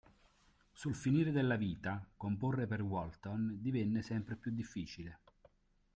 Sul 0.71 0.95
finire 0.95 1.31
della 1.31 1.57
vita, 1.57 2.03
comporre 2.17 2.65
per 2.65 2.81
Walton 2.81 3.57
divenne 3.61 4.01
sempre 4.01 4.35
più 4.35 4.49
difficile. 4.49 5.19